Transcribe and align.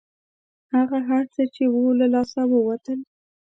هغه 0.75 0.97
هر 1.09 1.23
څه 1.33 1.41
چې 1.55 1.63
وو 1.73 1.85
له 1.99 2.07
لاسه 2.13 2.41
ووتل. 2.51 2.99